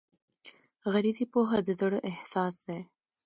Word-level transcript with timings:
غریزي 0.91 1.25
پوهه 1.33 1.57
د 1.67 1.69
زړه 1.81 1.97
احساس 2.09 2.53
دی. 2.67 2.79